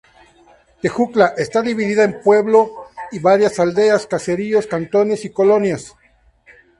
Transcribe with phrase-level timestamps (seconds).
[0.81, 2.71] Tejutla está dividida en un pueblo
[3.11, 5.95] y varias aldeas, caseríos, cantones y colonias.